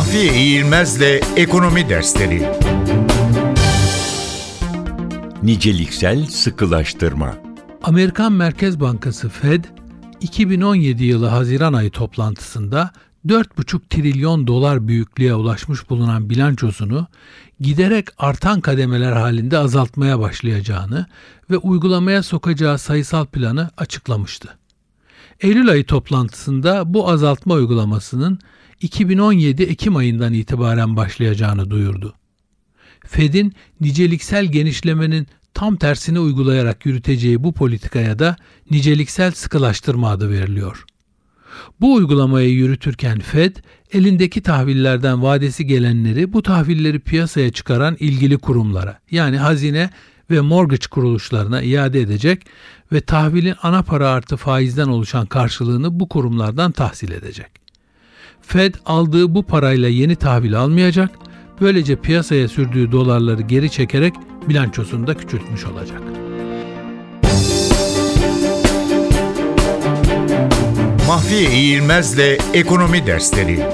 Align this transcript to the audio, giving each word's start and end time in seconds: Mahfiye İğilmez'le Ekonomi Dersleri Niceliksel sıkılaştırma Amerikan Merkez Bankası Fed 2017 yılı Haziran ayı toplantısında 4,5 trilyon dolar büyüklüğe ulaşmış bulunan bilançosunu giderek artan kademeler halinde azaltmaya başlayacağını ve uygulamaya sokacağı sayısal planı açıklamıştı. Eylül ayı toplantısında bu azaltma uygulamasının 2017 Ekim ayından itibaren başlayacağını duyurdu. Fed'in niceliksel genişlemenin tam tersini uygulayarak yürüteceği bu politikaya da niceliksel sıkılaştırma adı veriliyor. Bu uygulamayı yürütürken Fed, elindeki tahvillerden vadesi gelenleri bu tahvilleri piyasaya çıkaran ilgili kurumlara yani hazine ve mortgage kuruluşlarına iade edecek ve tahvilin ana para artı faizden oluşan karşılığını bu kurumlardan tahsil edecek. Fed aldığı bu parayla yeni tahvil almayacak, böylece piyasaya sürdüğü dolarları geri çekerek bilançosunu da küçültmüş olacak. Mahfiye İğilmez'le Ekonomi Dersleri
Mahfiye 0.00 0.34
İğilmez'le 0.34 1.20
Ekonomi 1.36 1.88
Dersleri 1.88 2.48
Niceliksel 5.42 6.26
sıkılaştırma 6.26 7.34
Amerikan 7.82 8.32
Merkez 8.32 8.80
Bankası 8.80 9.28
Fed 9.28 9.64
2017 10.20 11.04
yılı 11.04 11.26
Haziran 11.26 11.72
ayı 11.72 11.90
toplantısında 11.90 12.90
4,5 13.26 13.80
trilyon 13.90 14.46
dolar 14.46 14.88
büyüklüğe 14.88 15.34
ulaşmış 15.34 15.90
bulunan 15.90 16.30
bilançosunu 16.30 17.06
giderek 17.60 18.06
artan 18.18 18.60
kademeler 18.60 19.12
halinde 19.12 19.58
azaltmaya 19.58 20.20
başlayacağını 20.20 21.06
ve 21.50 21.56
uygulamaya 21.56 22.22
sokacağı 22.22 22.78
sayısal 22.78 23.26
planı 23.26 23.70
açıklamıştı. 23.76 24.59
Eylül 25.40 25.68
ayı 25.68 25.84
toplantısında 25.84 26.94
bu 26.94 27.08
azaltma 27.08 27.54
uygulamasının 27.54 28.38
2017 28.80 29.62
Ekim 29.62 29.96
ayından 29.96 30.32
itibaren 30.32 30.96
başlayacağını 30.96 31.70
duyurdu. 31.70 32.14
Fed'in 33.06 33.54
niceliksel 33.80 34.46
genişlemenin 34.46 35.26
tam 35.54 35.76
tersini 35.76 36.20
uygulayarak 36.20 36.86
yürüteceği 36.86 37.44
bu 37.44 37.52
politikaya 37.52 38.18
da 38.18 38.36
niceliksel 38.70 39.32
sıkılaştırma 39.32 40.10
adı 40.10 40.30
veriliyor. 40.30 40.84
Bu 41.80 41.94
uygulamayı 41.94 42.50
yürütürken 42.50 43.18
Fed, 43.20 43.56
elindeki 43.92 44.40
tahvillerden 44.42 45.22
vadesi 45.22 45.66
gelenleri 45.66 46.32
bu 46.32 46.42
tahvilleri 46.42 47.00
piyasaya 47.00 47.52
çıkaran 47.52 47.96
ilgili 48.00 48.38
kurumlara 48.38 48.98
yani 49.10 49.38
hazine 49.38 49.90
ve 50.30 50.40
mortgage 50.40 50.86
kuruluşlarına 50.90 51.62
iade 51.62 52.00
edecek 52.00 52.46
ve 52.92 53.00
tahvilin 53.00 53.54
ana 53.62 53.82
para 53.82 54.08
artı 54.08 54.36
faizden 54.36 54.88
oluşan 54.88 55.26
karşılığını 55.26 56.00
bu 56.00 56.08
kurumlardan 56.08 56.72
tahsil 56.72 57.12
edecek. 57.12 57.50
Fed 58.42 58.74
aldığı 58.86 59.34
bu 59.34 59.42
parayla 59.42 59.88
yeni 59.88 60.16
tahvil 60.16 60.60
almayacak, 60.60 61.10
böylece 61.60 61.96
piyasaya 61.96 62.48
sürdüğü 62.48 62.92
dolarları 62.92 63.42
geri 63.42 63.70
çekerek 63.70 64.14
bilançosunu 64.48 65.06
da 65.06 65.14
küçültmüş 65.14 65.64
olacak. 65.64 66.00
Mahfiye 71.06 71.50
İğilmez'le 71.50 72.38
Ekonomi 72.54 73.06
Dersleri 73.06 73.66